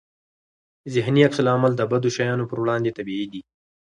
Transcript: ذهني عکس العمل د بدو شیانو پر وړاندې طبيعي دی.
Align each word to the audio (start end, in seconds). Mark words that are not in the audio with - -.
ذهني 0.93 1.21
عکس 1.27 1.37
العمل 1.43 1.71
د 1.75 1.81
بدو 1.91 2.09
شیانو 2.17 2.49
پر 2.49 2.57
وړاندې 2.61 2.95
طبيعي 2.97 3.27
دی. 3.33 3.41